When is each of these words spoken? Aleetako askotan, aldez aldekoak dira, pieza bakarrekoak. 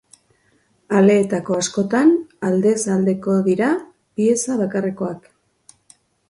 Aleetako 1.01 1.57
askotan, 1.63 2.09
aldez 2.49 2.79
aldekoak 2.95 3.45
dira, 3.49 3.69
pieza 4.17 4.57
bakarrekoak. 4.63 5.31